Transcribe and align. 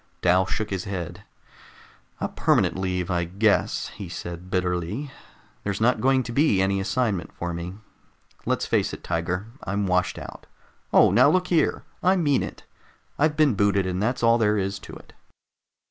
Dal 0.23 0.47
shook 0.47 0.71
his 0.71 0.85
head. 0.85 1.25
"A 2.19 2.27
permanent 2.27 2.75
leave, 2.75 3.11
I 3.11 3.23
guess," 3.25 3.89
he 3.89 4.09
said 4.09 4.49
bitterly. 4.49 5.11
"There's 5.63 5.79
not 5.79 6.01
going 6.01 6.23
to 6.23 6.31
be 6.31 6.59
any 6.59 6.79
assignment 6.79 7.31
for 7.31 7.53
me. 7.53 7.75
Let's 8.43 8.65
face 8.65 8.93
it, 8.93 9.03
Tiger. 9.03 9.45
I'm 9.63 9.85
washed 9.85 10.17
out." 10.17 10.47
"Oh, 10.91 11.11
now 11.11 11.29
look 11.29 11.49
here" 11.49 11.83
"I 12.11 12.15
mean 12.15 12.41
it. 12.41 12.63
I've 13.19 13.37
been 13.37 13.53
booted, 13.53 13.85
and 13.85 14.01
that's 14.01 14.23
all 14.23 14.39
there 14.39 14.57
is 14.57 14.79
to 14.79 14.93
it." 14.95 15.13